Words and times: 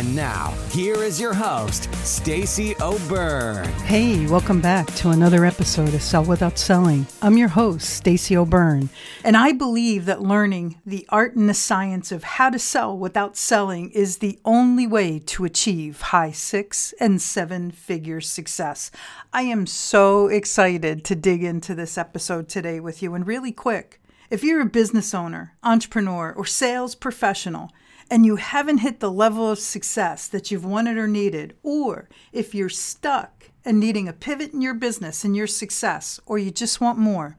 And 0.00 0.16
now, 0.16 0.54
here 0.70 0.94
is 0.94 1.20
your 1.20 1.34
host, 1.34 1.94
Stacey 2.06 2.74
O'Byrne. 2.80 3.68
Hey, 3.82 4.26
welcome 4.28 4.62
back 4.62 4.86
to 4.94 5.10
another 5.10 5.44
episode 5.44 5.92
of 5.92 6.00
Sell 6.00 6.24
Without 6.24 6.56
Selling. 6.56 7.06
I'm 7.20 7.36
your 7.36 7.48
host, 7.48 7.90
Stacey 7.90 8.34
O'Byrne, 8.34 8.88
and 9.22 9.36
I 9.36 9.52
believe 9.52 10.06
that 10.06 10.22
learning 10.22 10.80
the 10.86 11.04
art 11.10 11.36
and 11.36 11.50
the 11.50 11.52
science 11.52 12.12
of 12.12 12.24
how 12.24 12.48
to 12.48 12.58
sell 12.58 12.96
without 12.96 13.36
selling 13.36 13.90
is 13.90 14.18
the 14.18 14.38
only 14.42 14.86
way 14.86 15.18
to 15.18 15.44
achieve 15.44 16.00
high 16.00 16.30
six 16.30 16.94
and 16.98 17.20
seven 17.20 17.70
figure 17.70 18.22
success. 18.22 18.90
I 19.34 19.42
am 19.42 19.66
so 19.66 20.28
excited 20.28 21.04
to 21.04 21.14
dig 21.14 21.44
into 21.44 21.74
this 21.74 21.98
episode 21.98 22.48
today 22.48 22.80
with 22.80 23.02
you 23.02 23.14
and 23.14 23.26
really 23.26 23.52
quick. 23.52 24.00
If 24.30 24.42
you're 24.42 24.62
a 24.62 24.64
business 24.64 25.12
owner, 25.12 25.56
entrepreneur, 25.62 26.32
or 26.32 26.46
sales 26.46 26.94
professional, 26.94 27.70
and 28.10 28.26
you 28.26 28.36
haven't 28.36 28.78
hit 28.78 28.98
the 28.98 29.10
level 29.10 29.48
of 29.48 29.58
success 29.60 30.26
that 30.28 30.50
you've 30.50 30.64
wanted 30.64 30.98
or 30.98 31.06
needed, 31.06 31.54
or 31.62 32.08
if 32.32 32.54
you're 32.54 32.68
stuck 32.68 33.50
and 33.64 33.78
needing 33.78 34.08
a 34.08 34.12
pivot 34.12 34.52
in 34.52 34.60
your 34.60 34.74
business 34.74 35.22
and 35.24 35.36
your 35.36 35.46
success, 35.46 36.18
or 36.26 36.36
you 36.36 36.50
just 36.50 36.80
want 36.80 36.98
more, 36.98 37.36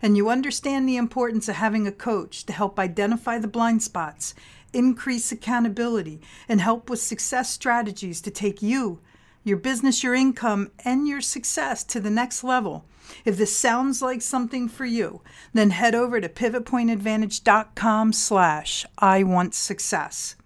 and 0.00 0.16
you 0.16 0.30
understand 0.30 0.88
the 0.88 0.96
importance 0.96 1.48
of 1.48 1.56
having 1.56 1.86
a 1.86 1.92
coach 1.92 2.44
to 2.44 2.52
help 2.52 2.78
identify 2.78 3.38
the 3.38 3.46
blind 3.46 3.82
spots, 3.82 4.34
increase 4.72 5.30
accountability, 5.30 6.20
and 6.48 6.60
help 6.62 6.88
with 6.88 7.00
success 7.00 7.50
strategies 7.50 8.22
to 8.22 8.30
take 8.30 8.62
you, 8.62 9.00
your 9.46 9.56
business, 9.56 10.02
your 10.02 10.14
income, 10.14 10.72
and 10.84 11.08
your 11.08 11.20
success 11.20 11.84
to 11.84 12.00
the 12.00 12.10
next 12.10 12.44
level 12.44 12.84
if 13.24 13.36
this 13.36 13.56
sounds 13.56 14.02
like 14.02 14.22
something 14.22 14.68
for 14.68 14.84
you, 14.84 15.22
then 15.52 15.70
head 15.70 15.94
over 15.94 16.20
to 16.20 16.28
pivotpointadvantage.com 16.28 18.12
slash 18.12 18.86
I 18.98 19.22
want 19.22 19.54
success. 19.54 20.36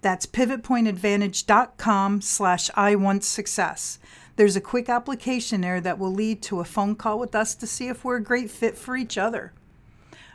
That's 0.00 0.26
pivotpointadvantage.com 0.26 2.20
slash 2.20 2.70
I 2.74 2.94
want 2.94 3.24
success. 3.24 3.98
There's 4.36 4.56
a 4.56 4.60
quick 4.60 4.88
application 4.88 5.60
there 5.60 5.80
that 5.80 5.98
will 5.98 6.12
lead 6.12 6.42
to 6.42 6.60
a 6.60 6.64
phone 6.64 6.96
call 6.96 7.18
with 7.18 7.34
us 7.34 7.54
to 7.56 7.66
see 7.66 7.88
if 7.88 8.04
we're 8.04 8.16
a 8.16 8.22
great 8.22 8.50
fit 8.50 8.76
for 8.76 8.96
each 8.96 9.18
other. 9.18 9.52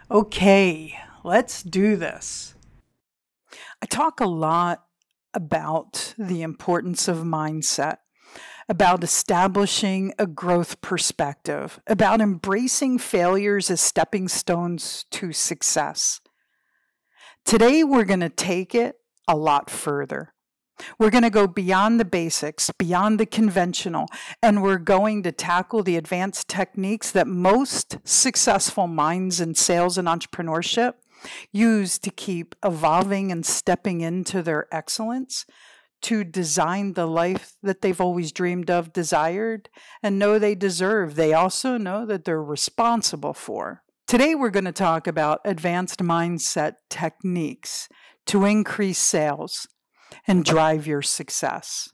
Okay, 0.09 0.97
let's 1.23 1.63
do 1.63 1.95
this. 1.95 2.55
I 3.81 3.85
talk 3.85 4.19
a 4.19 4.25
lot 4.25 4.85
about 5.33 6.13
the 6.17 6.41
importance 6.41 7.07
of 7.07 7.17
mindset 7.17 7.97
about 8.69 9.03
establishing 9.03 10.13
a 10.19 10.27
growth 10.27 10.81
perspective, 10.81 11.79
about 11.87 12.21
embracing 12.21 12.97
failures 12.97 13.71
as 13.71 13.79
stepping 13.79 14.27
stones 14.27 15.05
to 15.11 15.31
success. 15.31 16.19
Today, 17.45 17.83
we're 17.83 18.03
going 18.03 18.19
to 18.19 18.29
take 18.29 18.75
it 18.75 18.97
a 19.27 19.35
lot 19.35 19.69
further. 19.69 20.33
We're 20.99 21.09
going 21.09 21.23
to 21.23 21.29
go 21.29 21.47
beyond 21.47 21.99
the 21.99 22.05
basics, 22.05 22.69
beyond 22.77 23.19
the 23.19 23.25
conventional, 23.25 24.07
and 24.43 24.61
we're 24.61 24.77
going 24.77 25.23
to 25.23 25.31
tackle 25.31 25.81
the 25.81 25.95
advanced 25.95 26.47
techniques 26.47 27.09
that 27.11 27.27
most 27.27 27.97
successful 28.03 28.85
minds 28.85 29.41
in 29.41 29.55
sales 29.55 29.97
and 29.97 30.07
entrepreneurship 30.07 30.93
use 31.51 31.97
to 31.99 32.11
keep 32.11 32.53
evolving 32.63 33.31
and 33.31 33.45
stepping 33.45 34.01
into 34.01 34.43
their 34.43 34.67
excellence 34.71 35.45
to 36.03 36.23
design 36.23 36.93
the 36.93 37.07
life 37.07 37.53
that 37.63 37.81
they've 37.81 37.99
always 37.99 38.31
dreamed 38.31 38.69
of, 38.69 38.93
desired, 38.93 39.69
and 40.03 40.19
know 40.19 40.37
they 40.37 40.55
deserve. 40.55 41.15
They 41.15 41.33
also 41.33 41.77
know 41.77 42.05
that 42.05 42.25
they're 42.25 42.43
responsible 42.43 43.33
for. 43.33 43.83
Today, 44.07 44.35
we're 44.35 44.51
going 44.51 44.65
to 44.65 44.71
talk 44.71 45.07
about 45.07 45.41
advanced 45.43 45.99
mindset 45.99 46.75
techniques 46.89 47.89
to 48.27 48.45
increase 48.45 48.99
sales 48.99 49.67
and 50.27 50.45
drive 50.45 50.87
your 50.87 51.01
success. 51.01 51.89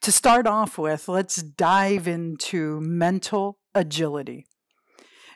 To 0.00 0.12
start 0.12 0.46
off 0.46 0.78
with, 0.78 1.08
let's 1.08 1.42
dive 1.42 2.06
into 2.06 2.80
mental 2.80 3.58
agility. 3.74 4.46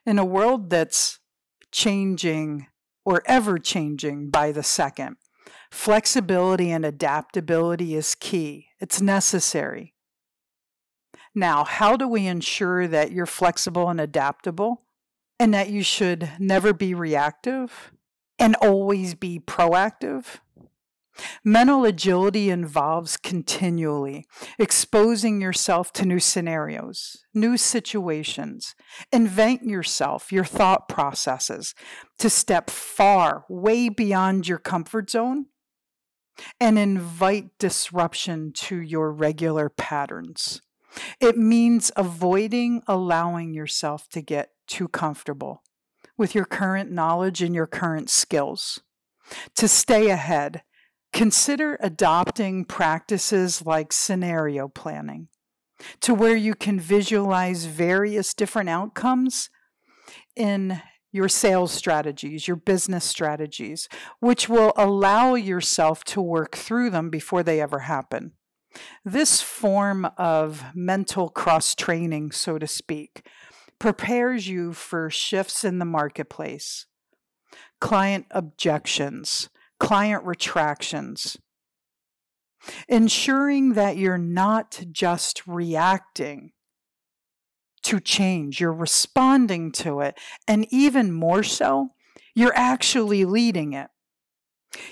In 0.07 0.19
a 0.19 0.25
world 0.25 0.71
that's 0.71 1.19
changing 1.73 2.69
or 3.05 3.23
ever 3.27 3.59
changing 3.59 4.31
by 4.31 4.53
the 4.53 4.63
second, 4.63 5.17
Flexibility 5.75 6.71
and 6.71 6.87
adaptability 6.87 7.95
is 7.95 8.15
key, 8.15 8.69
it's 8.81 9.03
necessary. 9.03 9.93
Now, 11.35 11.65
how 11.65 11.97
do 11.97 12.09
we 12.09 12.27
ensure 12.27 12.87
that 12.87 13.11
you're 13.11 13.27
flexible 13.27 13.91
and 13.91 14.01
adaptable 14.01 14.87
and 15.39 15.53
that 15.53 15.69
you 15.69 15.83
should 15.83 16.31
never 16.39 16.73
be 16.73 16.95
reactive 16.95 17.93
and 18.39 18.57
always 18.63 19.15
be 19.15 19.41
proactive? 19.41 20.39
Mental 21.45 21.85
agility 21.85 22.51
involves 22.51 23.19
continually 23.19 24.25
exposing 24.59 25.43
yourself 25.43 25.93
to 25.95 26.07
new 26.07 26.21
scenarios, 26.21 27.25
new 27.35 27.57
situations. 27.57 28.75
Invent 29.13 29.65
yourself, 29.65 30.33
your 30.33 30.45
thought 30.45 30.89
processes, 30.89 31.75
to 32.21 32.31
step 32.31 32.71
far, 32.71 33.45
way 33.51 33.89
beyond 33.91 34.49
your 34.49 34.59
comfort 34.59 35.11
zone 35.11 35.47
and 36.61 36.79
invite 36.79 37.59
disruption 37.59 38.53
to 38.53 38.77
your 38.77 39.13
regular 39.13 39.69
patterns. 39.69 40.63
It 41.21 41.37
means 41.37 41.91
avoiding 41.97 42.83
allowing 42.87 43.55
yourself 43.55 44.09
to 44.11 44.21
get 44.21 44.51
too 44.67 44.89
comfortable 44.89 45.63
with 46.17 46.35
your 46.35 46.45
current 46.45 46.91
knowledge 46.91 47.43
and 47.43 47.55
your 47.55 47.67
current 47.67 48.09
skills. 48.09 48.81
To 49.57 49.67
stay 49.67 50.11
ahead, 50.11 50.63
consider 51.13 51.79
adopting 51.81 52.65
practices 52.65 53.65
like 53.65 53.93
scenario 53.93 54.69
planning, 54.69 55.29
to 56.01 56.15
where 56.15 56.37
you 56.37 56.55
can 56.55 56.79
visualize 56.79 57.65
various 57.65 58.35
different 58.35 58.69
outcomes 58.69 59.51
in 60.37 60.81
your 61.15 61.29
sales 61.29 61.71
strategies, 61.71 62.49
your 62.49 62.57
business 62.57 63.05
strategies, 63.05 63.89
which 64.19 64.49
will 64.49 64.73
allow 64.77 65.37
yourself 65.37 66.03
to 66.03 66.21
work 66.21 66.57
through 66.57 66.91
them 66.91 67.09
before 67.09 67.45
they 67.45 67.61
ever 67.61 67.79
happen. 67.79 68.33
This 69.05 69.41
form 69.41 70.09
of 70.19 70.65
mental 70.75 71.29
cross 71.29 71.77
training, 71.77 72.33
so 72.33 72.59
to 72.59 72.67
speak, 72.67 73.29
prepares 73.79 74.49
you 74.49 74.73
for 74.73 75.09
shifts 75.09 75.63
in 75.63 75.79
the 75.79 75.85
marketplace, 75.85 76.87
client 77.81 78.27
objections, 78.33 79.49
client 79.79 80.25
retractions, 80.25 81.37
ensuring 82.89 83.75
that 83.75 83.97
you're 83.97 84.19
not 84.19 84.83
just 84.91 85.47
reacting 85.47 86.51
to 87.85 88.01
change. 88.01 88.61
You're 88.61 88.73
responding 88.73 89.73
to 89.73 90.01
it. 90.01 90.19
And 90.49 90.67
even 90.71 91.13
more 91.13 91.43
so, 91.43 91.91
you're 92.35 92.57
actually 92.57 93.25
leading 93.25 93.73
it. 93.73 93.89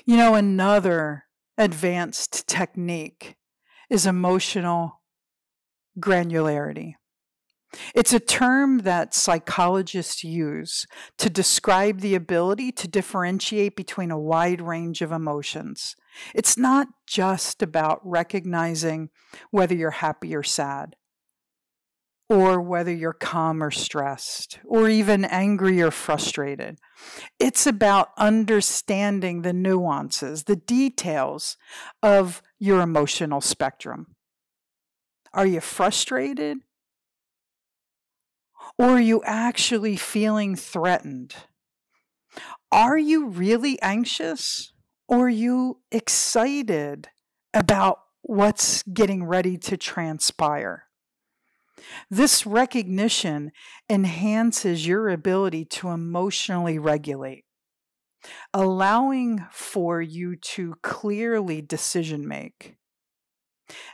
You 0.04 0.16
know, 0.16 0.34
another 0.34 1.25
advanced 1.58 2.47
technique 2.47 3.36
is 3.91 4.06
emotional 4.06 5.03
granularity. 5.98 6.94
It's 7.94 8.12
a 8.12 8.20
term 8.20 8.78
that 8.80 9.14
psychologists 9.14 10.22
use 10.22 10.86
to 11.16 11.30
describe 11.30 12.00
the 12.00 12.15
ability 12.15 12.71
to 12.72 12.89
differentiate 12.89 13.77
between 13.77 14.10
a 14.10 14.21
wide 14.21 14.60
range 14.60 15.00
of 15.00 15.10
emotions. 15.10 15.97
It's 16.34 16.59
not 16.59 16.89
just 17.06 17.62
about 17.62 18.00
recognizing 18.04 19.09
whether 19.50 19.74
you're 19.74 19.91
happy 19.91 20.34
or 20.34 20.42
sad 20.42 20.97
or 22.32 22.62
whether 22.62 22.90
you're 22.90 23.12
calm 23.12 23.62
or 23.62 23.70
stressed, 23.70 24.58
or 24.64 24.88
even 24.88 25.22
angry 25.26 25.82
or 25.82 25.90
frustrated. 25.90 26.78
It's 27.38 27.66
about 27.66 28.08
understanding 28.16 29.42
the 29.42 29.52
nuances, 29.52 30.44
the 30.44 30.56
details 30.56 31.58
of 32.02 32.40
your 32.58 32.80
emotional 32.80 33.42
spectrum. 33.42 34.16
Are 35.34 35.44
you 35.44 35.60
frustrated? 35.60 36.58
Or 38.78 38.86
are 38.86 39.00
you 39.00 39.22
actually 39.26 39.96
feeling 39.96 40.56
threatened? 40.56 41.34
Are 42.70 42.96
you 42.96 43.26
really 43.26 43.80
anxious? 43.82 44.72
Or 45.06 45.26
are 45.26 45.28
you 45.28 45.80
excited 45.90 47.08
about 47.52 47.98
what's 48.22 48.82
getting 48.84 49.24
ready 49.24 49.58
to 49.58 49.76
transpire? 49.76 50.86
This 52.10 52.47
recognition 52.47 53.53
enhances 53.89 54.86
your 54.86 55.09
ability 55.09 55.65
to 55.66 55.89
emotionally 55.89 56.78
regulate, 56.78 57.44
allowing 58.53 59.44
for 59.50 60.00
you 60.00 60.36
to 60.36 60.74
clearly 60.83 61.60
decision 61.62 62.27
make 62.27 62.77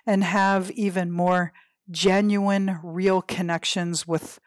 and 0.06 0.24
have 0.24 0.70
even 0.72 1.10
more 1.10 1.52
genuine, 1.90 2.78
real 2.82 3.22
connections 3.22 4.06
with 4.06 4.38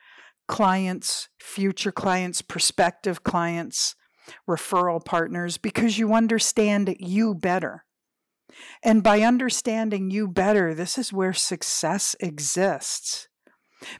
clients, 0.47 1.29
future 1.39 1.91
clients, 1.91 2.41
prospective 2.41 3.23
clients, 3.23 3.95
referral 4.47 5.03
partners, 5.03 5.57
because 5.57 5.97
you 5.97 6.13
understand 6.13 6.95
you 6.99 7.33
better. 7.33 7.85
And 8.83 9.01
by 9.01 9.21
understanding 9.21 10.11
you 10.11 10.27
better, 10.27 10.73
this 10.73 10.97
is 10.97 11.13
where 11.13 11.33
success 11.33 12.15
exists. 12.19 13.27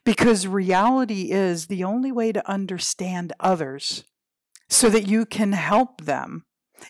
Because 0.04 0.48
reality 0.48 1.32
is 1.32 1.68
the 1.68 1.84
only 1.84 2.12
way 2.12 2.32
to 2.32 2.50
understand 2.50 3.34
others 3.40 4.04
so 4.70 4.90
that 4.90 5.08
you 5.08 5.26
can 5.26 5.54
help 5.54 6.02
them 6.02 6.46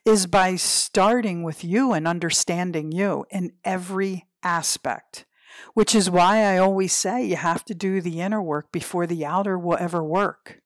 is 0.05 0.27
by 0.27 0.55
starting 0.55 1.43
with 1.43 1.63
you 1.63 1.93
and 1.93 2.07
understanding 2.07 2.91
you 2.91 3.25
in 3.29 3.53
every 3.63 4.27
aspect, 4.43 5.25
which 5.73 5.93
is 5.95 6.09
why 6.09 6.43
I 6.43 6.57
always 6.57 6.93
say 6.93 7.25
you 7.25 7.35
have 7.35 7.65
to 7.65 7.75
do 7.75 8.01
the 8.01 8.21
inner 8.21 8.41
work 8.41 8.71
before 8.71 9.07
the 9.07 9.25
outer 9.25 9.57
will 9.57 9.77
ever 9.79 10.03
work. 10.03 10.61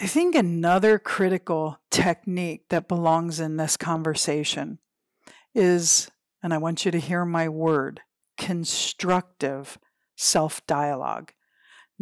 I 0.00 0.06
think 0.06 0.34
another 0.34 0.98
critical 0.98 1.78
technique 1.90 2.64
that 2.70 2.88
belongs 2.88 3.38
in 3.38 3.56
this 3.56 3.76
conversation 3.76 4.78
is, 5.54 6.10
and 6.42 6.54
I 6.54 6.58
want 6.58 6.84
you 6.84 6.90
to 6.90 6.98
hear 6.98 7.24
my 7.24 7.48
word, 7.48 8.00
constructive 8.38 9.78
self 10.16 10.66
dialogue. 10.66 11.32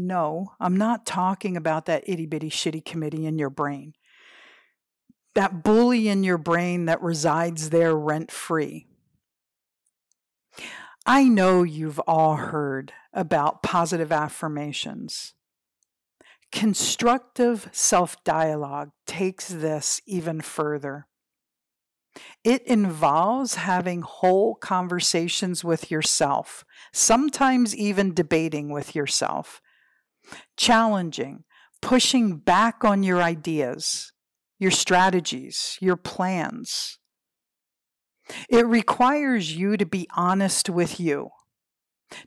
No, 0.01 0.53
I'm 0.61 0.77
not 0.77 1.05
talking 1.05 1.57
about 1.57 1.87
that 1.87 2.05
itty 2.07 2.27
bitty 2.27 2.51
shitty 2.51 2.85
committee 2.85 3.27
in 3.27 3.37
your 3.37 3.51
brain. 3.51 3.95
That 5.35 5.65
bully 5.65 6.07
in 6.07 6.23
your 6.23 6.39
brain 6.39 6.85
that 6.85 7.03
resides 7.03 7.71
there 7.71 7.97
rent 7.97 8.31
free. 8.31 8.87
I 11.05 11.25
know 11.25 11.65
you've 11.65 11.99
all 12.01 12.37
heard 12.37 12.93
about 13.13 13.65
positive 13.65 14.13
affirmations. 14.13 15.35
Constructive 16.53 17.69
self 17.73 18.23
dialogue 18.23 18.93
takes 19.05 19.49
this 19.49 20.01
even 20.07 20.43
further. 20.43 21.09
It 22.45 22.63
involves 22.63 23.57
having 23.57 24.03
whole 24.03 24.55
conversations 24.55 25.65
with 25.65 25.91
yourself, 25.91 26.65
sometimes 26.93 27.75
even 27.75 28.15
debating 28.15 28.71
with 28.71 28.95
yourself 28.95 29.61
challenging, 30.57 31.45
pushing 31.81 32.37
back 32.37 32.85
on 32.85 33.03
your 33.03 33.23
ideas, 33.23 34.13
your 34.59 34.71
strategies, 34.71 35.79
your 35.81 35.97
plans. 35.97 36.99
It 38.49 38.67
requires 38.67 39.57
you 39.57 39.77
to 39.77 39.87
be 39.87 40.07
honest 40.15 40.69
with 40.69 41.01
you, 41.01 41.31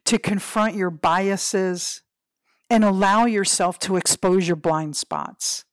to 0.06 0.18
confront 0.18 0.76
your 0.76 0.90
biases, 0.90 2.02
and 2.70 2.84
allow 2.84 3.26
yourself 3.26 3.78
to 3.80 3.98
expose 3.98 4.48
your 4.48 4.56
blind 4.56 4.96
spots, 4.96 5.66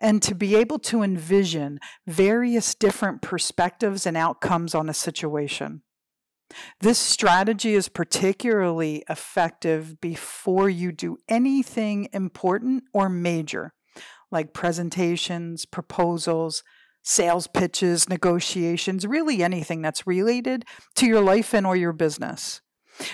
and 0.00 0.22
to 0.22 0.34
be 0.34 0.56
able 0.56 0.78
to 0.78 1.02
envision 1.02 1.78
various 2.06 2.74
different 2.74 3.22
perspectives 3.22 4.06
and 4.06 4.16
outcomes 4.16 4.74
on 4.74 4.88
a 4.88 4.94
situation. 4.94 5.82
This 6.80 6.98
strategy 6.98 7.74
is 7.74 7.88
particularly 7.88 9.04
effective 9.08 10.00
before 10.00 10.68
you 10.68 10.92
do 10.92 11.18
anything 11.28 12.08
important 12.12 12.84
or 12.92 13.08
major, 13.08 13.72
like 14.30 14.52
presentations, 14.52 15.64
proposals, 15.66 16.62
sales 17.02 17.46
pitches, 17.46 18.08
negotiations, 18.08 19.06
really 19.06 19.42
anything 19.42 19.82
that's 19.82 20.06
related 20.06 20.64
to 20.96 21.06
your 21.06 21.20
life 21.20 21.54
and 21.54 21.66
or 21.66 21.76
your 21.76 21.92
business. 21.92 22.60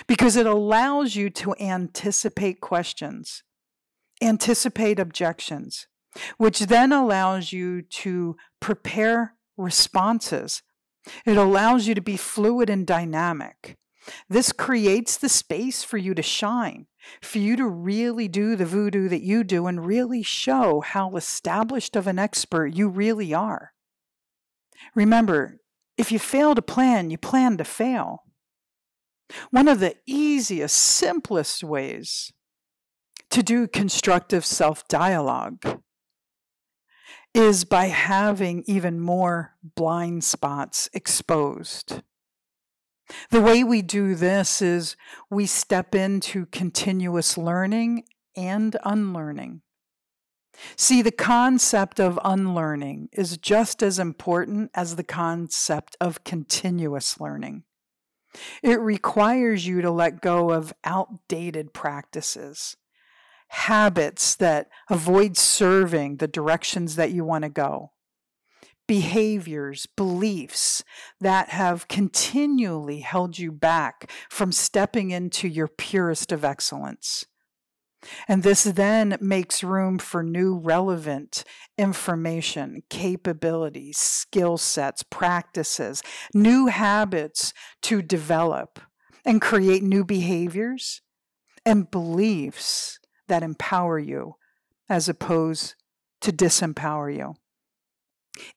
Because 0.07 0.35
it 0.35 0.45
allows 0.45 1.15
you 1.15 1.29
to 1.29 1.55
anticipate 1.59 2.59
questions, 2.59 3.43
anticipate 4.21 4.99
objections, 4.99 5.87
which 6.37 6.61
then 6.61 6.91
allows 6.91 7.53
you 7.53 7.81
to 7.81 8.35
prepare 8.59 9.35
responses 9.55 10.61
it 11.25 11.37
allows 11.37 11.87
you 11.87 11.95
to 11.95 12.01
be 12.01 12.17
fluid 12.17 12.69
and 12.69 12.85
dynamic. 12.85 13.77
This 14.29 14.51
creates 14.51 15.17
the 15.17 15.29
space 15.29 15.83
for 15.83 15.97
you 15.97 16.13
to 16.13 16.21
shine, 16.21 16.87
for 17.21 17.39
you 17.39 17.55
to 17.57 17.67
really 17.67 18.27
do 18.27 18.55
the 18.55 18.65
voodoo 18.65 19.09
that 19.09 19.21
you 19.21 19.43
do 19.43 19.67
and 19.67 19.85
really 19.85 20.23
show 20.23 20.81
how 20.81 21.15
established 21.15 21.95
of 21.95 22.07
an 22.07 22.19
expert 22.19 22.67
you 22.67 22.87
really 22.87 23.33
are. 23.33 23.73
Remember, 24.95 25.59
if 25.97 26.11
you 26.11 26.19
fail 26.19 26.55
to 26.55 26.61
plan, 26.61 27.09
you 27.09 27.17
plan 27.17 27.57
to 27.57 27.63
fail. 27.63 28.23
One 29.51 29.67
of 29.67 29.79
the 29.79 29.95
easiest, 30.05 30.77
simplest 30.77 31.63
ways 31.63 32.31
to 33.29 33.43
do 33.43 33.67
constructive 33.67 34.45
self 34.45 34.87
dialogue 34.87 35.81
is 37.33 37.65
by 37.65 37.85
having 37.85 38.63
even 38.67 38.99
more 38.99 39.55
blind 39.75 40.23
spots 40.23 40.89
exposed. 40.93 42.01
The 43.29 43.41
way 43.41 43.63
we 43.63 43.81
do 43.81 44.15
this 44.15 44.61
is 44.61 44.95
we 45.29 45.45
step 45.45 45.95
into 45.95 46.45
continuous 46.47 47.37
learning 47.37 48.03
and 48.35 48.75
unlearning. 48.83 49.61
See, 50.75 51.01
the 51.01 51.11
concept 51.11 51.99
of 51.99 52.19
unlearning 52.23 53.09
is 53.11 53.37
just 53.37 53.83
as 53.83 53.99
important 53.99 54.71
as 54.73 54.95
the 54.95 55.03
concept 55.03 55.95
of 56.01 56.23
continuous 56.23 57.19
learning. 57.19 57.63
It 58.61 58.79
requires 58.79 59.65
you 59.65 59.81
to 59.81 59.91
let 59.91 60.21
go 60.21 60.51
of 60.51 60.73
outdated 60.83 61.73
practices 61.73 62.75
habits 63.49 64.35
that 64.35 64.67
avoid 64.89 65.37
serving 65.37 66.17
the 66.17 66.27
directions 66.27 66.95
that 66.95 67.11
you 67.11 67.23
want 67.23 67.43
to 67.43 67.49
go, 67.49 67.91
behaviors, 68.87 69.87
beliefs 69.95 70.83
that 71.19 71.49
have 71.49 71.87
continually 71.87 72.99
held 72.99 73.37
you 73.37 73.51
back 73.51 74.11
from 74.29 74.51
stepping 74.51 75.11
into 75.11 75.47
your 75.47 75.67
purest 75.67 76.31
of 76.31 76.43
excellence. 76.43 77.25
And 78.27 78.43
this 78.43 78.63
then 78.63 79.17
makes 79.19 79.63
room 79.63 79.97
for 79.97 80.21
new 80.23 80.55
relevant 80.55 81.43
information, 81.77 82.83
capabilities, 82.89 83.97
skill 83.97 84.57
sets, 84.57 85.03
practices, 85.03 86.03
new 86.33 86.67
habits 86.67 87.53
to 87.83 88.01
develop 88.01 88.79
and 89.25 89.41
create 89.41 89.83
new 89.83 90.05
behaviors 90.05 91.01
and 91.65 91.89
beliefs 91.89 92.99
that 93.27 93.43
empower 93.43 93.99
you 93.99 94.35
as 94.89 95.09
opposed 95.09 95.75
to 96.21 96.31
disempower 96.31 97.15
you. 97.15 97.35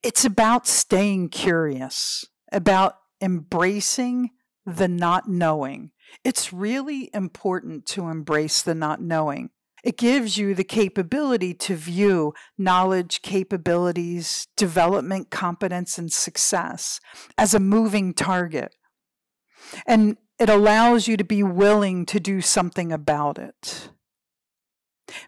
It's 0.02 0.24
about 0.24 0.66
staying 0.66 1.30
curious, 1.30 2.24
about 2.52 2.96
embracing 3.20 4.30
the 4.66 4.88
not 4.88 5.28
knowing. 5.28 5.90
It's 6.24 6.52
really 6.52 7.10
important 7.14 7.86
to 7.86 8.08
embrace 8.08 8.62
the 8.62 8.74
not 8.74 9.00
knowing. 9.00 9.50
It 9.82 9.96
gives 9.96 10.36
you 10.36 10.54
the 10.54 10.64
capability 10.64 11.54
to 11.54 11.74
view 11.74 12.34
knowledge, 12.58 13.22
capabilities, 13.22 14.46
development, 14.56 15.30
competence, 15.30 15.96
and 15.96 16.12
success 16.12 17.00
as 17.38 17.54
a 17.54 17.60
moving 17.60 18.12
target. 18.12 18.74
And 19.86 20.18
it 20.38 20.50
allows 20.50 21.08
you 21.08 21.16
to 21.16 21.24
be 21.24 21.42
willing 21.42 22.04
to 22.06 22.20
do 22.20 22.40
something 22.40 22.92
about 22.92 23.38
it 23.38 23.90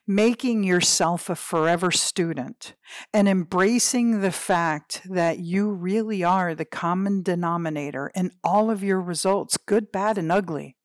making 0.07 0.65
yourself 0.65 1.29
a 1.31 1.35
forever 1.35 1.91
student 1.91 2.75
and 3.13 3.29
embracing 3.29 4.21
the 4.21 4.33
fact 4.33 5.03
that 5.09 5.39
you 5.39 5.71
really 5.71 6.23
are 6.23 6.55
the 6.55 6.65
common 6.65 7.23
denominator 7.23 8.11
in 8.15 8.31
all 8.43 8.71
of 8.71 8.83
your 8.83 9.01
results, 9.01 9.57
good, 9.57 9.93
bad, 9.93 10.19
and 10.19 10.31
ugly. 10.31 10.77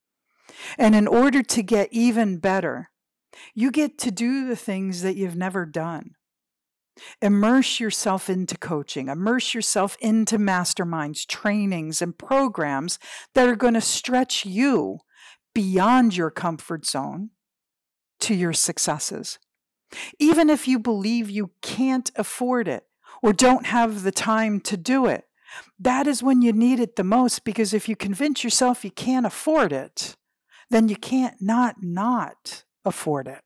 And 0.78 0.96
in 0.96 1.08
order 1.08 1.44
to 1.44 1.64
get 1.64 1.90
even 1.92 2.38
better, 2.38 2.90
you 3.54 3.72
get 3.72 3.98
to 4.00 4.12
do 4.12 4.48
the 4.48 4.56
things 4.56 5.02
that 5.02 5.16
you've 5.16 5.36
never 5.36 5.66
done. 5.66 6.12
Immerse 7.22 7.80
yourself 7.80 8.30
into 8.30 8.58
coaching, 8.58 9.08
immerse 9.08 9.54
yourself 9.54 9.96
into 10.00 10.40
masterminds, 10.40 11.28
trainings, 11.28 12.02
and 12.02 12.18
programs 12.18 12.98
that 13.36 13.48
are 13.48 13.56
going 13.56 13.76
to 13.76 13.82
stretch 13.82 14.46
you 14.46 15.00
beyond 15.54 16.18
your 16.18 16.32
comfort 16.32 16.86
zone 16.86 17.30
to 18.20 18.36
your 18.36 18.54
successes. 18.54 19.40
Even 20.20 20.50
if 20.50 20.68
you 20.68 20.80
believe 20.80 21.30
you 21.30 21.52
can't 21.62 22.12
afford 22.16 22.68
it 22.68 22.84
or 23.22 23.34
don't 23.34 23.68
have 23.68 24.04
the 24.04 24.12
time 24.12 24.60
to 24.62 24.78
do 24.78 25.06
it, 25.06 25.26
that 25.80 26.08
is 26.08 26.22
when 26.22 26.42
you 26.42 26.52
need 26.52 26.80
it 26.80 26.96
the 26.96 27.04
most 27.04 27.44
because 27.44 27.74
if 27.74 27.88
you 27.88 27.96
convince 27.96 28.44
yourself 28.44 28.84
you 28.84 28.92
can't 28.92 29.26
afford 29.26 29.72
it, 29.72 30.16
then 30.70 30.90
you 30.90 30.96
can't 30.96 31.42
not 31.42 31.78
not 31.82 32.64
afford 32.84 33.28
it. 33.28 33.42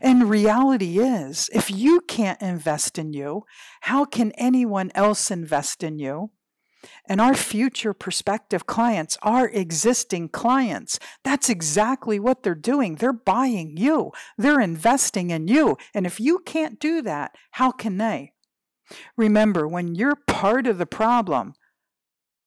And 0.00 0.28
reality 0.28 0.98
is, 0.98 1.48
if 1.52 1.70
you 1.70 2.00
can't 2.00 2.40
invest 2.42 2.98
in 2.98 3.12
you, 3.12 3.44
how 3.82 4.04
can 4.04 4.32
anyone 4.32 4.90
else 4.94 5.30
invest 5.30 5.84
in 5.84 5.98
you? 5.98 6.30
And 7.08 7.20
our 7.20 7.34
future 7.34 7.92
prospective 7.92 8.66
clients 8.66 9.18
are 9.22 9.48
existing 9.48 10.28
clients. 10.28 10.98
That's 11.24 11.48
exactly 11.48 12.20
what 12.20 12.42
they're 12.42 12.54
doing. 12.54 12.96
They're 12.96 13.12
buying 13.12 13.76
you, 13.76 14.12
they're 14.36 14.60
investing 14.60 15.30
in 15.30 15.48
you. 15.48 15.76
And 15.94 16.06
if 16.06 16.20
you 16.20 16.40
can't 16.40 16.78
do 16.78 17.02
that, 17.02 17.32
how 17.52 17.70
can 17.70 17.98
they? 17.98 18.32
Remember, 19.16 19.66
when 19.66 19.94
you're 19.94 20.16
part 20.26 20.66
of 20.66 20.78
the 20.78 20.86
problem, 20.86 21.54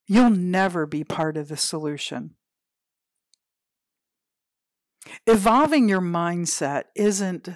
you'll 0.08 0.30
never 0.30 0.86
be 0.86 1.04
part 1.04 1.38
of 1.38 1.48
the 1.48 1.58
solution. 1.58 2.36
Evolving 5.28 5.90
your 5.90 6.02
mindset 6.02 6.84
isn't 6.96 7.50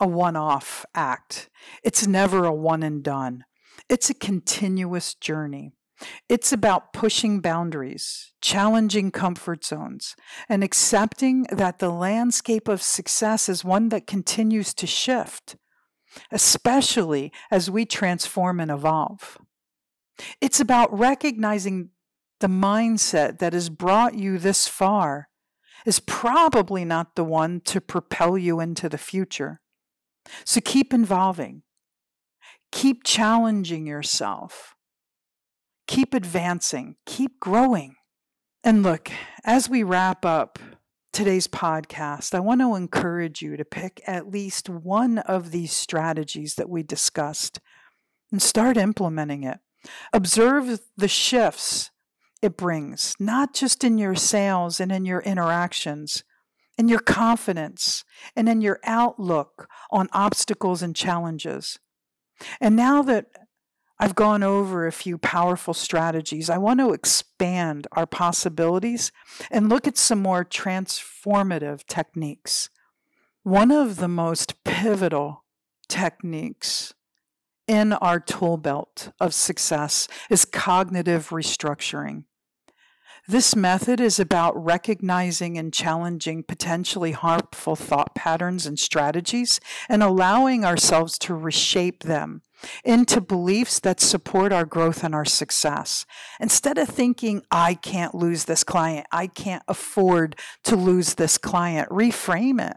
a 0.00 0.06
one 0.06 0.36
off 0.36 0.84
act, 0.94 1.48
it's 1.82 2.06
never 2.06 2.44
a 2.44 2.52
one 2.52 2.82
and 2.82 3.02
done. 3.02 3.44
It's 3.88 4.10
a 4.10 4.14
continuous 4.14 5.14
journey. 5.14 5.74
It's 6.28 6.52
about 6.52 6.92
pushing 6.92 7.40
boundaries, 7.40 8.32
challenging 8.40 9.10
comfort 9.10 9.64
zones, 9.64 10.16
and 10.48 10.64
accepting 10.64 11.46
that 11.50 11.78
the 11.78 11.90
landscape 11.90 12.68
of 12.68 12.82
success 12.82 13.48
is 13.48 13.64
one 13.64 13.88
that 13.90 14.06
continues 14.06 14.74
to 14.74 14.86
shift, 14.86 15.56
especially 16.30 17.32
as 17.50 17.70
we 17.70 17.84
transform 17.84 18.60
and 18.60 18.70
evolve. 18.70 19.38
It's 20.40 20.60
about 20.60 20.96
recognizing 20.96 21.90
the 22.40 22.48
mindset 22.48 23.38
that 23.38 23.52
has 23.52 23.68
brought 23.68 24.14
you 24.14 24.38
this 24.38 24.66
far 24.66 25.28
is 25.86 26.00
probably 26.00 26.84
not 26.84 27.14
the 27.14 27.24
one 27.24 27.60
to 27.60 27.80
propel 27.80 28.36
you 28.36 28.60
into 28.60 28.88
the 28.88 28.98
future. 28.98 29.60
So 30.44 30.60
keep 30.60 30.92
evolving, 30.92 31.62
keep 32.70 33.04
challenging 33.04 33.86
yourself, 33.86 34.74
keep 35.92 36.14
advancing, 36.14 36.96
keep 37.04 37.38
growing. 37.38 37.96
And 38.64 38.82
look, 38.82 39.10
as 39.44 39.68
we 39.68 39.82
wrap 39.82 40.24
up 40.24 40.58
today's 41.12 41.46
podcast, 41.46 42.34
I 42.34 42.40
want 42.40 42.62
to 42.62 42.74
encourage 42.76 43.42
you 43.42 43.58
to 43.58 43.64
pick 43.66 44.00
at 44.06 44.30
least 44.30 44.70
one 44.70 45.18
of 45.18 45.50
these 45.50 45.70
strategies 45.70 46.54
that 46.54 46.70
we 46.70 46.82
discussed 46.82 47.60
and 48.30 48.40
start 48.40 48.78
implementing 48.78 49.42
it. 49.42 49.58
Observe 50.14 50.80
the 50.96 51.08
shifts 51.08 51.90
it 52.40 52.56
brings, 52.56 53.14
not 53.20 53.52
just 53.52 53.84
in 53.84 53.98
your 53.98 54.14
sales 54.14 54.80
and 54.80 54.90
in 54.90 55.04
your 55.04 55.20
interactions, 55.20 56.24
in 56.78 56.88
your 56.88 57.00
confidence 57.00 58.02
and 58.34 58.48
in 58.48 58.62
your 58.62 58.80
outlook 58.84 59.68
on 59.90 60.08
obstacles 60.14 60.80
and 60.80 60.96
challenges. 60.96 61.78
And 62.62 62.76
now 62.76 63.02
that 63.02 63.26
I've 64.02 64.16
gone 64.16 64.42
over 64.42 64.84
a 64.84 64.90
few 64.90 65.16
powerful 65.16 65.74
strategies, 65.74 66.50
I 66.50 66.58
want 66.58 66.80
to 66.80 66.92
expand 66.92 67.86
our 67.92 68.04
possibilities 68.04 69.12
and 69.48 69.68
look 69.68 69.86
at 69.86 69.96
some 69.96 70.18
more 70.18 70.44
transformative 70.44 71.86
techniques. 71.86 72.68
One 73.44 73.70
of 73.70 73.98
the 73.98 74.08
most 74.08 74.64
pivotal 74.64 75.44
techniques 75.88 76.94
in 77.68 77.92
our 77.92 78.18
tool 78.18 78.56
belt 78.56 79.12
of 79.20 79.34
success 79.34 80.08
is 80.28 80.44
cognitive 80.44 81.28
restructuring. 81.28 82.24
This 83.28 83.54
method 83.54 84.00
is 84.00 84.18
about 84.18 84.52
recognizing 84.62 85.56
and 85.56 85.72
challenging 85.72 86.42
potentially 86.42 87.12
harmful 87.12 87.76
thought 87.76 88.16
patterns 88.16 88.66
and 88.66 88.78
strategies 88.78 89.60
and 89.88 90.02
allowing 90.02 90.64
ourselves 90.64 91.18
to 91.18 91.34
reshape 91.34 92.02
them 92.02 92.42
into 92.84 93.20
beliefs 93.20 93.78
that 93.80 94.00
support 94.00 94.52
our 94.52 94.64
growth 94.64 95.04
and 95.04 95.14
our 95.14 95.24
success. 95.24 96.04
Instead 96.40 96.78
of 96.78 96.88
thinking, 96.88 97.42
I 97.50 97.74
can't 97.74 98.14
lose 98.14 98.44
this 98.44 98.64
client, 98.64 99.06
I 99.12 99.28
can't 99.28 99.62
afford 99.68 100.34
to 100.64 100.74
lose 100.74 101.14
this 101.14 101.38
client, 101.38 101.88
reframe 101.90 102.60
it. 102.60 102.76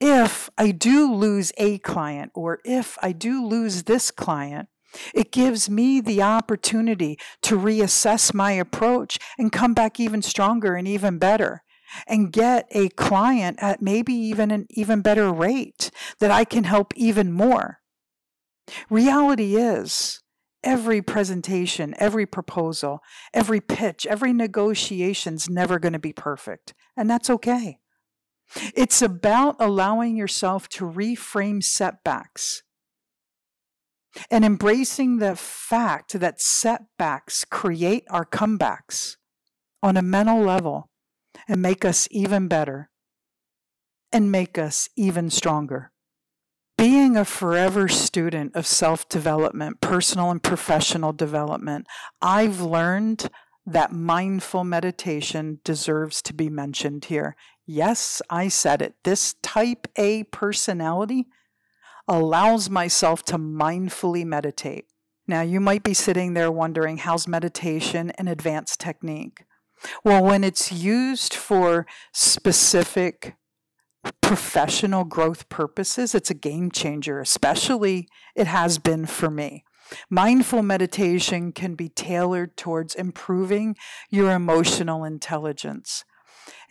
If 0.00 0.48
I 0.56 0.70
do 0.70 1.12
lose 1.12 1.50
a 1.56 1.78
client, 1.78 2.30
or 2.34 2.60
if 2.64 2.98
I 3.02 3.12
do 3.12 3.44
lose 3.44 3.84
this 3.84 4.10
client, 4.10 4.68
it 5.14 5.32
gives 5.32 5.70
me 5.70 6.00
the 6.00 6.22
opportunity 6.22 7.18
to 7.42 7.58
reassess 7.58 8.34
my 8.34 8.52
approach 8.52 9.18
and 9.38 9.52
come 9.52 9.74
back 9.74 9.98
even 9.98 10.22
stronger 10.22 10.74
and 10.74 10.86
even 10.86 11.18
better 11.18 11.62
and 12.06 12.32
get 12.32 12.66
a 12.70 12.88
client 12.90 13.58
at 13.60 13.82
maybe 13.82 14.14
even 14.14 14.50
an 14.50 14.66
even 14.70 15.02
better 15.02 15.32
rate 15.32 15.90
that 16.20 16.30
I 16.30 16.44
can 16.44 16.64
help 16.64 16.92
even 16.96 17.32
more. 17.32 17.80
Reality 18.88 19.56
is, 19.56 20.20
every 20.62 21.02
presentation, 21.02 21.94
every 21.98 22.26
proposal, 22.26 23.00
every 23.34 23.60
pitch, 23.60 24.06
every 24.06 24.32
negotiation 24.32 25.34
is 25.34 25.50
never 25.50 25.78
going 25.78 25.92
to 25.92 25.98
be 25.98 26.12
perfect, 26.12 26.74
and 26.96 27.10
that's 27.10 27.28
okay. 27.28 27.78
It's 28.74 29.02
about 29.02 29.56
allowing 29.58 30.16
yourself 30.16 30.68
to 30.70 30.84
reframe 30.84 31.62
setbacks 31.62 32.62
and 34.30 34.44
embracing 34.44 35.18
the 35.18 35.36
fact 35.36 36.18
that 36.18 36.40
setbacks 36.40 37.44
create 37.44 38.04
our 38.10 38.24
comebacks 38.24 39.16
on 39.82 39.96
a 39.96 40.02
mental 40.02 40.40
level 40.40 40.90
and 41.48 41.62
make 41.62 41.84
us 41.84 42.08
even 42.10 42.48
better 42.48 42.90
and 44.12 44.30
make 44.30 44.58
us 44.58 44.88
even 44.96 45.30
stronger. 45.30 45.90
Being 46.76 47.16
a 47.16 47.24
forever 47.24 47.88
student 47.88 48.54
of 48.54 48.66
self 48.66 49.08
development, 49.08 49.80
personal 49.80 50.30
and 50.30 50.42
professional 50.42 51.12
development, 51.12 51.86
I've 52.20 52.60
learned 52.60 53.30
that 53.64 53.92
mindful 53.92 54.64
meditation 54.64 55.60
deserves 55.64 56.20
to 56.22 56.34
be 56.34 56.50
mentioned 56.50 57.06
here. 57.06 57.36
Yes, 57.66 58.20
I 58.28 58.48
said 58.48 58.82
it. 58.82 58.94
This 59.04 59.36
type 59.42 59.86
A 59.96 60.24
personality 60.24 61.26
allows 62.08 62.68
myself 62.70 63.24
to 63.24 63.38
mindfully 63.38 64.24
meditate. 64.24 64.86
Now, 65.26 65.42
you 65.42 65.60
might 65.60 65.82
be 65.82 65.94
sitting 65.94 66.34
there 66.34 66.50
wondering 66.50 66.98
how's 66.98 67.28
meditation 67.28 68.10
an 68.18 68.28
advanced 68.28 68.80
technique? 68.80 69.44
Well, 70.04 70.24
when 70.24 70.44
it's 70.44 70.72
used 70.72 71.34
for 71.34 71.86
specific 72.12 73.36
professional 74.20 75.04
growth 75.04 75.48
purposes, 75.48 76.14
it's 76.14 76.30
a 76.30 76.34
game 76.34 76.70
changer, 76.70 77.20
especially 77.20 78.08
it 78.34 78.46
has 78.46 78.78
been 78.78 79.06
for 79.06 79.30
me. 79.30 79.64
Mindful 80.08 80.62
meditation 80.62 81.52
can 81.52 81.74
be 81.74 81.88
tailored 81.88 82.56
towards 82.56 82.94
improving 82.94 83.76
your 84.10 84.32
emotional 84.32 85.04
intelligence, 85.04 86.04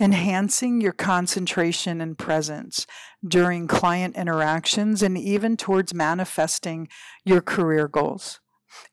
enhancing 0.02 0.82
your 0.82 0.92
concentration 0.92 2.02
and 2.02 2.18
presence 2.18 2.88
during 3.26 3.68
client 3.68 4.18
interactions, 4.18 5.04
and 5.04 5.18
even 5.18 5.56
towards 5.56 5.94
manifesting 5.94 6.88
your 7.24 7.42
career 7.42 7.88
goals. 7.88 8.40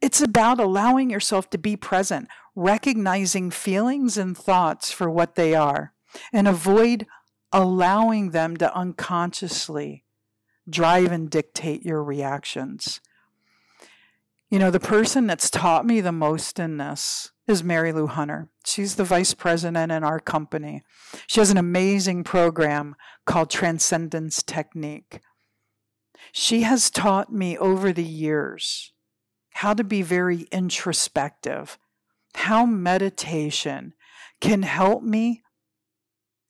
It's 0.00 0.20
about 0.20 0.60
allowing 0.60 1.08
yourself 1.08 1.48
to 1.50 1.58
be 1.58 1.76
present, 1.76 2.28
recognizing 2.54 3.50
feelings 3.50 4.18
and 4.18 4.36
thoughts 4.36 4.92
for 4.92 5.08
what 5.08 5.34
they 5.34 5.54
are, 5.54 5.94
and 6.32 6.46
avoid 6.46 7.06
allowing 7.52 8.30
them 8.30 8.56
to 8.58 8.76
unconsciously 8.76 10.04
drive 10.68 11.10
and 11.10 11.30
dictate 11.30 11.84
your 11.84 12.02
reactions. 12.04 13.00
You 14.50 14.58
know, 14.58 14.70
the 14.70 14.80
person 14.80 15.26
that's 15.26 15.50
taught 15.50 15.84
me 15.84 16.00
the 16.00 16.12
most 16.12 16.58
in 16.58 16.78
this 16.78 17.32
is 17.46 17.62
Mary 17.62 17.92
Lou 17.92 18.06
Hunter. 18.06 18.48
She's 18.64 18.96
the 18.96 19.04
vice 19.04 19.34
president 19.34 19.92
in 19.92 20.02
our 20.02 20.18
company. 20.18 20.82
She 21.26 21.40
has 21.40 21.50
an 21.50 21.58
amazing 21.58 22.24
program 22.24 22.96
called 23.26 23.50
Transcendence 23.50 24.42
Technique. 24.42 25.20
She 26.32 26.62
has 26.62 26.90
taught 26.90 27.30
me 27.30 27.58
over 27.58 27.92
the 27.92 28.04
years 28.04 28.92
how 29.50 29.74
to 29.74 29.84
be 29.84 30.00
very 30.00 30.42
introspective, 30.50 31.78
how 32.34 32.64
meditation 32.64 33.92
can 34.40 34.62
help 34.62 35.02
me 35.02 35.42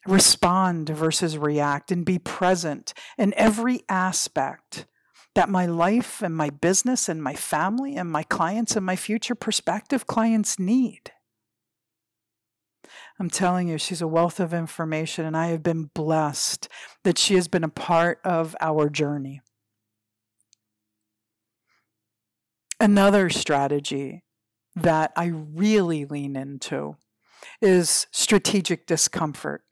respond 0.07 0.89
versus 0.89 1.37
react 1.37 1.91
and 1.91 2.05
be 2.05 2.19
present 2.19 2.95
in 3.17 3.35
every 3.35 3.81
aspect 3.89 4.87
that 5.39 5.49
my 5.49 5.67
life 5.67 6.21
and 6.21 6.37
my 6.37 6.51
business 6.51 7.09
and 7.09 7.23
my 7.23 7.33
family 7.33 7.95
and 7.95 8.11
my 8.11 8.25
clients 8.25 8.75
and 8.75 8.85
my 8.85 8.97
future 8.97 9.37
prospective 9.37 10.05
clients 10.05 10.59
need. 10.59 11.13
I'm 13.21 13.31
telling 13.31 13.69
you, 13.69 13.79
she's 13.79 14.03
a 14.03 14.09
wealth 14.09 14.41
of 14.41 14.53
information, 14.53 15.25
and 15.25 15.37
I 15.37 15.47
have 15.51 15.63
been 15.63 15.91
blessed 15.95 16.69
that 17.05 17.19
she 17.19 17.37
has 17.37 17.47
been 17.47 17.63
a 17.63 17.69
part 17.69 18.19
of 18.25 18.57
our 18.61 18.89
journey. 18.89 19.41
Another 22.81 23.31
strategy 23.31 24.25
that 24.75 25.13
I 25.15 25.27
really 25.27 26.05
lean 26.05 26.35
into 26.35 26.97
is 27.63 28.09
strategic 28.11 28.89
discomfort. 28.89 29.63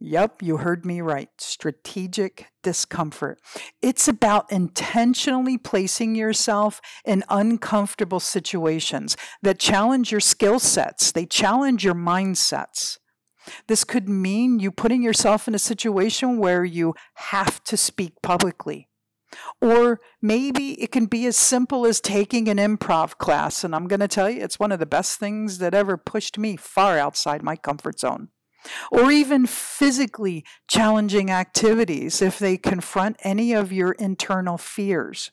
Yep, 0.00 0.42
you 0.42 0.58
heard 0.58 0.86
me 0.86 1.00
right. 1.00 1.28
Strategic 1.38 2.46
discomfort. 2.62 3.40
It's 3.82 4.06
about 4.06 4.50
intentionally 4.52 5.58
placing 5.58 6.14
yourself 6.14 6.80
in 7.04 7.24
uncomfortable 7.28 8.20
situations 8.20 9.16
that 9.42 9.58
challenge 9.58 10.12
your 10.12 10.20
skill 10.20 10.60
sets, 10.60 11.10
they 11.10 11.26
challenge 11.26 11.84
your 11.84 11.94
mindsets. 11.94 12.98
This 13.66 13.82
could 13.82 14.08
mean 14.08 14.60
you 14.60 14.70
putting 14.70 15.02
yourself 15.02 15.48
in 15.48 15.54
a 15.54 15.58
situation 15.58 16.38
where 16.38 16.64
you 16.64 16.94
have 17.14 17.64
to 17.64 17.76
speak 17.76 18.22
publicly. 18.22 18.88
Or 19.60 20.00
maybe 20.22 20.80
it 20.80 20.92
can 20.92 21.06
be 21.06 21.26
as 21.26 21.36
simple 21.36 21.86
as 21.86 22.00
taking 22.00 22.48
an 22.48 22.58
improv 22.58 23.18
class. 23.18 23.64
And 23.64 23.74
I'm 23.74 23.88
going 23.88 24.00
to 24.00 24.08
tell 24.08 24.30
you, 24.30 24.42
it's 24.42 24.60
one 24.60 24.72
of 24.72 24.78
the 24.78 24.86
best 24.86 25.18
things 25.18 25.58
that 25.58 25.74
ever 25.74 25.96
pushed 25.96 26.38
me 26.38 26.56
far 26.56 26.98
outside 26.98 27.42
my 27.42 27.56
comfort 27.56 27.98
zone 27.98 28.28
or 28.90 29.10
even 29.10 29.46
physically 29.46 30.44
challenging 30.68 31.30
activities 31.30 32.20
if 32.22 32.38
they 32.38 32.56
confront 32.56 33.16
any 33.22 33.52
of 33.52 33.72
your 33.72 33.92
internal 33.92 34.58
fears. 34.58 35.30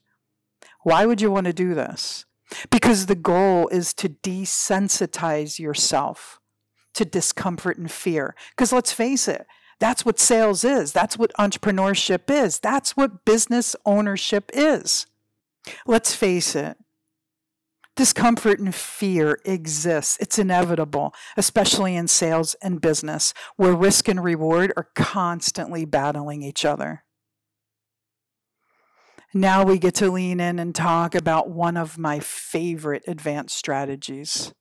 Why 0.84 1.06
would 1.06 1.22
you 1.22 1.32
want 1.32 1.46
to 1.46 1.54
do 1.54 1.74
this? 1.74 2.26
Because 2.70 3.08
the 3.08 3.16
goal 3.16 3.68
is 3.70 3.94
to 3.96 4.10
desensitize 4.10 5.60
yourself 5.60 6.40
to 6.96 7.06
discomfort 7.06 7.78
and 7.78 7.92
fear. 7.92 8.36
Because 8.52 8.72
let's 8.74 8.92
face 8.92 9.28
it, 9.28 9.46
that's 9.80 10.06
what 10.06 10.20
sales 10.20 10.64
is. 10.64 10.92
That's 10.92 11.18
what 11.18 11.34
entrepreneurship 11.34 12.30
is. 12.30 12.60
That's 12.60 12.96
what 12.98 13.26
business 13.26 13.76
ownership 13.86 14.50
is. 14.54 15.06
Let's 15.86 16.16
face 16.16 16.56
it, 16.56 16.78
Discomfort 17.96 18.60
and 18.60 18.76
fear 18.76 19.40
exists. 19.46 20.18
It's 20.20 20.38
inevitable, 20.38 21.14
especially 21.38 21.96
in 21.96 22.10
sales 22.10 22.56
and 22.62 22.82
business, 22.82 23.34
where 23.56 23.74
risk 23.74 24.10
and 24.10 24.22
reward 24.22 24.74
are 24.76 24.90
constantly 24.96 25.86
battling 25.86 26.44
each 26.44 26.66
other. 26.66 27.04
Now 29.34 29.64
we 29.64 29.80
get 29.80 29.96
to 29.96 30.12
lean 30.12 30.40
in 30.40 30.60
and 30.60 30.76
talk 30.76 31.16
about 31.16 31.50
one 31.50 31.78
of 31.78 31.98
my 31.98 32.20
favorite 32.20 33.04
advanced 33.08 33.58
strategies, 33.58 34.54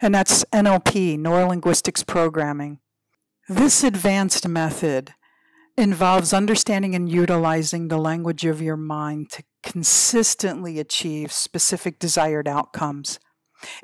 and 0.00 0.14
that's 0.14 0.44
NLP, 0.44 1.18
Neuro 1.18 1.48
Linguistics 1.48 2.02
Programming. 2.02 2.80
This 3.48 3.84
advanced 3.84 4.48
method 4.48 5.12
involves 5.76 6.32
understanding 6.32 6.94
and 6.94 7.10
utilizing 7.10 7.88
the 7.88 7.98
language 7.98 8.46
of 8.46 8.62
your 8.62 8.76
mind 8.76 9.30
to 9.32 9.42
consistently 9.64 10.78
achieve 10.78 11.32
specific 11.32 11.98
desired 11.98 12.46
outcomes. 12.46 13.18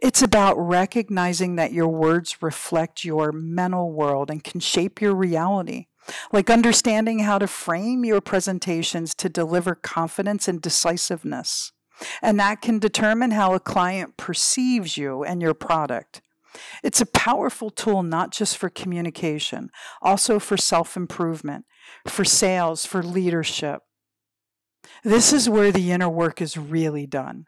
It's 0.03 0.23
about 0.23 0.57
recognizing 0.57 1.57
that 1.57 1.73
your 1.73 1.89
words 1.89 2.43
reflect 2.43 3.05
your 3.05 3.33
mental 3.33 3.91
world 3.91 4.31
and 4.31 4.45
can 4.45 4.61
shape 4.61 5.01
your 5.01 5.15
reality, 5.15 5.87
like 6.33 6.51
understanding 6.51 7.21
how 7.21 7.39
to 7.39 7.47
frame 7.47 8.05
your 8.05 8.21
presentations 8.21 9.15
to 9.17 9.29
deliver 9.29 9.75
confidence 9.75 10.47
and 10.49 10.61
decisiveness. 10.61 11.73
And 12.23 12.39
that 12.39 12.61
can 12.61 12.79
determine 12.79 13.31
how 13.31 13.55
a 13.55 13.61
client 13.61 14.17
perceives 14.17 14.97
you 14.97 15.25
and 15.25 15.41
your 15.41 15.55
product. 15.55 16.21
It's 16.83 17.01
a 17.01 17.07
powerful 17.07 17.71
tool 17.71 18.03
not 18.03 18.33
just 18.33 18.59
for 18.59 18.69
communication, 18.69 19.71
also 20.03 20.39
for 20.39 20.57
self 20.57 20.97
improvement, 20.97 21.65
for 22.07 22.25
sales, 22.25 22.85
for 22.85 23.03
leadership. 23.03 23.83
This 25.05 25.33
is 25.33 25.49
where 25.49 25.73
the 25.73 25.91
inner 25.93 26.09
work 26.09 26.41
is 26.41 26.57
really 26.57 27.07
done. 27.07 27.47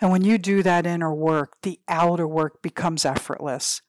And 0.00 0.10
when 0.10 0.22
you 0.22 0.38
do 0.38 0.62
that 0.62 0.86
inner 0.86 1.14
work, 1.14 1.56
the 1.62 1.80
outer 1.88 2.26
work 2.26 2.62
becomes 2.62 3.04
effortless. 3.04 3.82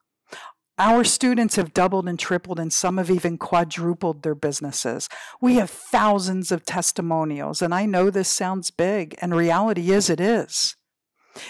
Our 0.78 1.04
students 1.04 1.58
have 1.58 1.74
doubled 1.74 2.08
and 2.10 2.18
tripled, 2.18 2.60
and 2.60 2.74
some 2.74 2.98
have 2.98 3.12
even 3.12 3.38
quadrupled 3.38 4.24
their 4.24 4.34
businesses. 4.34 5.08
We 5.40 5.56
have 5.56 5.70
thousands 5.70 6.52
of 6.52 6.66
testimonials, 6.66 7.62
and 7.62 7.74
I 7.74 7.86
know 7.86 8.10
this 8.10 8.30
sounds 8.30 8.72
big, 8.72 9.16
and 9.22 9.36
reality 9.36 9.92
is 9.92 10.10
it 10.10 10.20
is. 10.20 10.76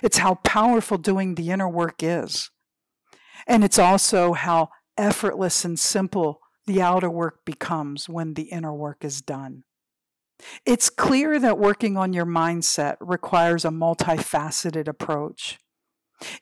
It's 0.03 0.17
how 0.17 0.35
powerful 0.43 0.97
doing 0.97 1.35
the 1.35 1.49
inner 1.49 1.69
work 1.69 2.03
is. 2.03 2.49
And 3.47 3.63
it's 3.63 3.79
also 3.79 4.33
how 4.33 4.69
effortless 4.97 5.63
and 5.63 5.79
simple 5.79 6.41
the 6.67 6.81
outer 6.81 7.09
work 7.09 7.45
becomes 7.45 8.09
when 8.09 8.33
the 8.33 8.43
inner 8.43 8.73
work 8.73 9.03
is 9.03 9.21
done. 9.21 9.63
It's 10.65 10.89
clear 10.89 11.39
that 11.39 11.57
working 11.57 11.97
on 11.97 12.13
your 12.13 12.25
mindset 12.25 12.97
requires 12.99 13.65
a 13.65 13.69
multifaceted 13.69 14.87
approach. 14.87 15.57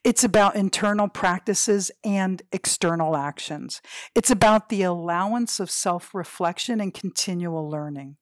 It's 0.04 0.24
about 0.24 0.56
internal 0.56 1.08
practices 1.08 1.92
and 2.04 2.42
external 2.52 3.16
actions. 3.16 3.82
It's 4.16 4.30
about 4.30 4.70
the 4.70 4.84
allowance 4.84 5.60
of 5.60 5.72
self 5.72 6.14
reflection 6.14 6.82
and 6.82 6.94
continual 6.94 7.70
learning. 7.70 8.18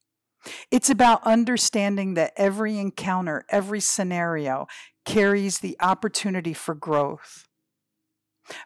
It's 0.72 0.90
about 0.90 1.26
understanding 1.26 2.13
that 2.13 2.34
every 2.38 2.78
encounter, 2.78 3.44
every 3.50 3.80
scenario 3.80 4.68
carries 5.06 5.60
the 5.60 5.76
opportunity 5.80 6.54
for 6.54 6.76
growth. 6.76 7.46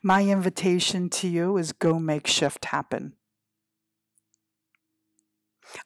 My 0.04 0.26
invitation 0.26 1.10
to 1.10 1.28
you 1.28 1.58
is 1.58 1.72
go 1.72 1.98
make 1.98 2.28
shift 2.28 2.66
happen. 2.66 3.14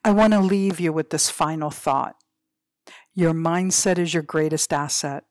I 0.04 0.12
want 0.12 0.34
to 0.34 0.40
leave 0.40 0.80
you 0.80 0.94
with 0.94 1.10
this 1.10 1.30
final 1.30 1.70
thought. 1.70 2.16
Your 3.14 3.34
mindset 3.34 3.98
is 3.98 4.14
your 4.14 4.24
greatest 4.24 4.74
asset. 4.74 5.24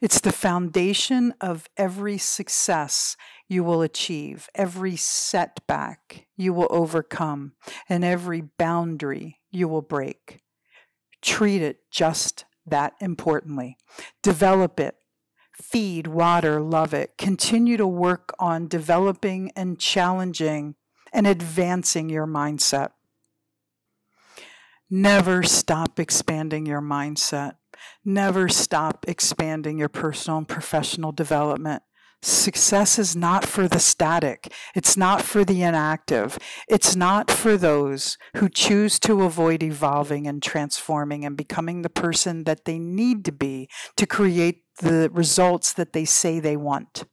It's 0.00 0.20
the 0.20 0.32
foundation 0.32 1.34
of 1.40 1.68
every 1.76 2.18
success 2.18 3.16
you 3.48 3.62
will 3.62 3.82
achieve, 3.82 4.48
every 4.54 4.96
setback 4.96 6.26
you 6.36 6.52
will 6.52 6.68
overcome, 6.70 7.52
and 7.88 8.04
every 8.04 8.40
boundary 8.40 9.38
you 9.50 9.68
will 9.68 9.82
break. 9.82 10.40
Treat 11.22 11.62
it 11.62 11.80
just 11.90 12.44
that 12.66 12.94
importantly. 13.00 13.76
Develop 14.22 14.80
it. 14.80 14.96
Feed, 15.54 16.06
water, 16.06 16.60
love 16.60 16.92
it. 16.92 17.16
Continue 17.16 17.76
to 17.76 17.86
work 17.86 18.34
on 18.38 18.68
developing 18.68 19.50
and 19.56 19.78
challenging 19.78 20.74
and 21.12 21.26
advancing 21.26 22.10
your 22.10 22.26
mindset. 22.26 22.90
Never 24.88 25.42
stop 25.42 25.98
expanding 25.98 26.64
your 26.64 26.80
mindset. 26.80 27.54
Never 28.04 28.48
stop 28.48 29.04
expanding 29.08 29.78
your 29.78 29.88
personal 29.88 30.38
and 30.38 30.48
professional 30.48 31.10
development. 31.10 31.82
Success 32.22 32.98
is 32.98 33.14
not 33.14 33.44
for 33.44 33.68
the 33.68 33.80
static. 33.80 34.52
It's 34.74 34.96
not 34.96 35.22
for 35.22 35.44
the 35.44 35.62
inactive. 35.62 36.38
It's 36.68 36.96
not 36.96 37.30
for 37.30 37.56
those 37.56 38.16
who 38.36 38.48
choose 38.48 38.98
to 39.00 39.22
avoid 39.22 39.62
evolving 39.62 40.26
and 40.26 40.42
transforming 40.42 41.24
and 41.24 41.36
becoming 41.36 41.82
the 41.82 41.90
person 41.90 42.44
that 42.44 42.64
they 42.64 42.78
need 42.78 43.24
to 43.26 43.32
be 43.32 43.68
to 43.96 44.06
create 44.06 44.62
the 44.80 45.10
results 45.12 45.72
that 45.72 45.92
they 45.92 46.04
say 46.04 46.38
they 46.40 46.56
want. 46.56 47.04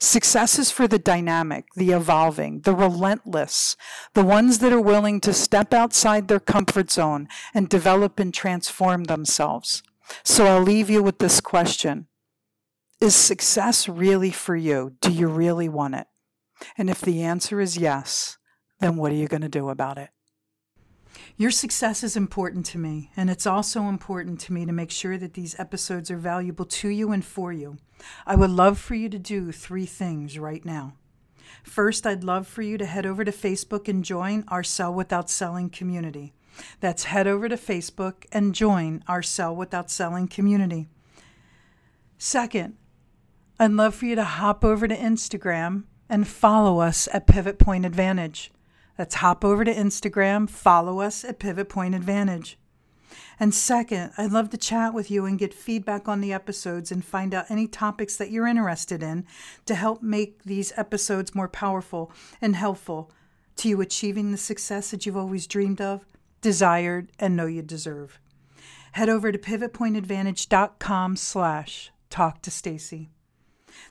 Success 0.00 0.58
is 0.58 0.70
for 0.70 0.86
the 0.86 0.98
dynamic, 0.98 1.66
the 1.74 1.90
evolving, 1.90 2.60
the 2.60 2.74
relentless, 2.74 3.76
the 4.14 4.24
ones 4.24 4.58
that 4.58 4.72
are 4.72 4.80
willing 4.80 5.20
to 5.20 5.32
step 5.32 5.72
outside 5.72 6.28
their 6.28 6.40
comfort 6.40 6.90
zone 6.90 7.28
and 7.54 7.68
develop 7.68 8.18
and 8.18 8.32
transform 8.32 9.04
themselves. 9.04 9.82
So 10.22 10.46
I'll 10.46 10.62
leave 10.62 10.90
you 10.90 11.02
with 11.02 11.18
this 11.18 11.40
question 11.40 12.06
Is 13.00 13.14
success 13.14 13.88
really 13.88 14.30
for 14.30 14.56
you? 14.56 14.96
Do 15.00 15.10
you 15.10 15.28
really 15.28 15.68
want 15.68 15.94
it? 15.94 16.06
And 16.78 16.88
if 16.88 17.00
the 17.00 17.22
answer 17.22 17.60
is 17.60 17.76
yes, 17.76 18.38
then 18.80 18.96
what 18.96 19.12
are 19.12 19.16
you 19.16 19.28
going 19.28 19.42
to 19.42 19.48
do 19.48 19.68
about 19.68 19.98
it? 19.98 20.10
Your 21.36 21.50
success 21.50 22.04
is 22.04 22.16
important 22.16 22.66
to 22.66 22.78
me, 22.78 23.10
and 23.16 23.30
it's 23.30 23.46
also 23.46 23.82
important 23.82 24.38
to 24.40 24.52
me 24.52 24.66
to 24.66 24.72
make 24.72 24.90
sure 24.90 25.16
that 25.16 25.34
these 25.34 25.58
episodes 25.58 26.10
are 26.10 26.18
valuable 26.18 26.66
to 26.66 26.88
you 26.88 27.10
and 27.10 27.24
for 27.24 27.52
you. 27.52 27.78
I 28.26 28.36
would 28.36 28.50
love 28.50 28.78
for 28.78 28.94
you 28.94 29.08
to 29.08 29.18
do 29.18 29.50
three 29.50 29.86
things 29.86 30.38
right 30.38 30.64
now. 30.64 30.94
First, 31.62 32.06
I'd 32.06 32.24
love 32.24 32.46
for 32.46 32.62
you 32.62 32.76
to 32.78 32.86
head 32.86 33.06
over 33.06 33.24
to 33.24 33.32
Facebook 33.32 33.88
and 33.88 34.04
join 34.04 34.44
our 34.48 34.62
Sell 34.62 34.92
Without 34.92 35.30
Selling 35.30 35.70
community. 35.70 36.34
That's 36.80 37.04
head 37.04 37.26
over 37.26 37.48
to 37.48 37.56
Facebook 37.56 38.24
and 38.30 38.54
join 38.54 39.02
our 39.08 39.22
Sell 39.22 39.54
Without 39.56 39.90
Selling 39.90 40.28
community. 40.28 40.88
Second, 42.18 42.76
I'd 43.58 43.70
love 43.70 43.94
for 43.94 44.06
you 44.06 44.14
to 44.16 44.24
hop 44.24 44.64
over 44.64 44.86
to 44.86 44.96
Instagram 44.96 45.84
and 46.08 46.28
follow 46.28 46.80
us 46.80 47.08
at 47.12 47.26
Pivot 47.26 47.58
Point 47.58 47.86
Advantage. 47.86 48.52
Let's 48.98 49.16
hop 49.16 49.44
over 49.44 49.64
to 49.64 49.74
Instagram, 49.74 50.48
follow 50.48 51.00
us 51.00 51.24
at 51.24 51.38
Pivot 51.38 51.68
Point 51.68 51.94
Advantage. 51.94 52.58
And 53.40 53.54
second, 53.54 54.12
I'd 54.16 54.32
love 54.32 54.50
to 54.50 54.56
chat 54.56 54.94
with 54.94 55.10
you 55.10 55.26
and 55.26 55.38
get 55.38 55.54
feedback 55.54 56.08
on 56.08 56.20
the 56.20 56.32
episodes 56.32 56.92
and 56.92 57.04
find 57.04 57.34
out 57.34 57.50
any 57.50 57.66
topics 57.66 58.16
that 58.16 58.30
you're 58.30 58.46
interested 58.46 59.02
in 59.02 59.26
to 59.66 59.74
help 59.74 60.02
make 60.02 60.44
these 60.44 60.72
episodes 60.76 61.34
more 61.34 61.48
powerful 61.48 62.12
and 62.40 62.56
helpful 62.56 63.10
to 63.56 63.68
you 63.68 63.80
achieving 63.80 64.30
the 64.30 64.38
success 64.38 64.90
that 64.90 65.04
you've 65.04 65.16
always 65.16 65.46
dreamed 65.46 65.80
of, 65.80 66.06
desired, 66.40 67.10
and 67.18 67.36
know 67.36 67.46
you 67.46 67.62
deserve. 67.62 68.18
Head 68.92 69.08
over 69.08 69.32
to 69.32 69.38
pivotpointadvantage.com 69.38 71.16
slash 71.16 71.90
talk 72.10 72.42
to 72.42 72.50
Stacey. 72.50 73.11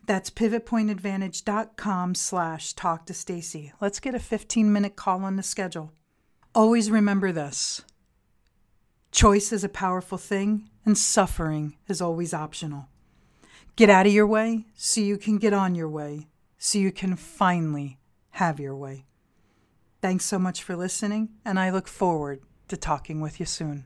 That's 0.05 0.29
pivotpointadvantage.com 0.29 2.15
slash 2.15 2.73
talk 2.73 3.05
to 3.05 3.13
Stacey. 3.13 3.73
Let's 3.81 3.99
get 3.99 4.15
a 4.15 4.19
15 4.19 4.71
minute 4.71 4.95
call 4.95 5.23
on 5.23 5.35
the 5.35 5.43
schedule. 5.43 5.91
Always 6.53 6.91
remember 6.91 7.31
this. 7.31 7.81
Choice 9.11 9.51
is 9.51 9.63
a 9.63 9.69
powerful 9.69 10.17
thing, 10.17 10.69
and 10.85 10.97
suffering 10.97 11.77
is 11.87 12.01
always 12.01 12.33
optional. 12.33 12.87
Get 13.75 13.89
out 13.89 14.07
of 14.07 14.13
your 14.13 14.27
way 14.27 14.65
so 14.75 15.01
you 15.01 15.17
can 15.17 15.37
get 15.37 15.53
on 15.53 15.75
your 15.75 15.89
way, 15.89 16.27
so 16.57 16.77
you 16.77 16.91
can 16.91 17.15
finally 17.15 17.99
have 18.31 18.59
your 18.59 18.75
way. 18.75 19.05
Thanks 20.01 20.25
so 20.25 20.39
much 20.39 20.63
for 20.63 20.75
listening, 20.75 21.29
and 21.45 21.59
I 21.59 21.69
look 21.69 21.87
forward 21.87 22.41
to 22.69 22.77
talking 22.77 23.21
with 23.21 23.39
you 23.39 23.45
soon. 23.45 23.85